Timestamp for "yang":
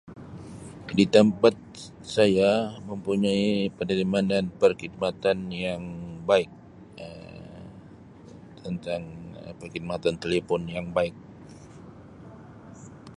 5.65-5.83, 10.75-10.87